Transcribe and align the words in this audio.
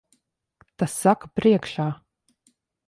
Tas 0.83 0.95
saka 1.03 1.31
priekšā. 1.41 1.89